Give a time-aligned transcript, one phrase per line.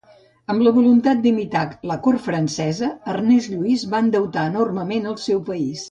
[0.53, 5.77] Amb la voluntat d'imitar la Cort francesa, Ernest Lluís va endeutar enormement el seu país.